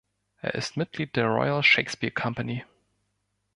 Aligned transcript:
Er 0.39 0.55
ist 0.55 0.77
Mitglied 0.77 1.15
der 1.15 1.27
Royal 1.27 1.61
Shakespeare 1.61 2.09
Company. 2.11 2.65